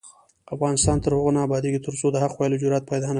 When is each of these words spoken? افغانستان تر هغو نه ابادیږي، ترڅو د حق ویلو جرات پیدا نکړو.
افغانستان 0.55 0.97
تر 1.03 1.11
هغو 1.17 1.31
نه 1.35 1.41
ابادیږي، 1.47 1.79
ترڅو 1.87 2.05
د 2.11 2.17
حق 2.23 2.33
ویلو 2.37 2.61
جرات 2.63 2.83
پیدا 2.91 3.05
نکړو. 3.05 3.09